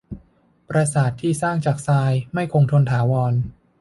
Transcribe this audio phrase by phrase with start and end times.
[0.69, 3.33] ปราสาทที่สร้างจากทรายไม่คงทนถาวร